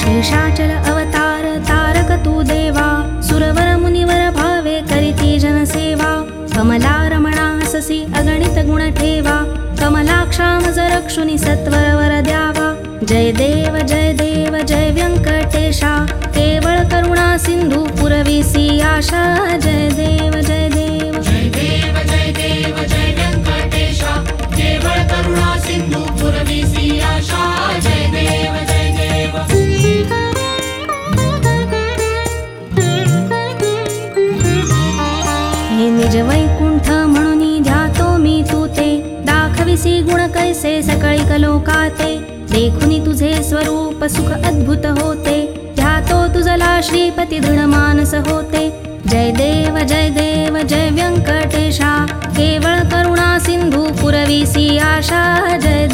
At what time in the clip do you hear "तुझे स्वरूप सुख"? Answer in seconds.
43.06-44.30